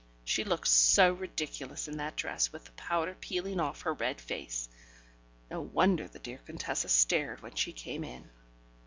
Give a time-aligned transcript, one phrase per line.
[0.25, 4.67] She looked so ridiculous in that dress with the powder peeling off her red face.
[5.51, 8.27] No wonder the dear Contessa stared when she came in.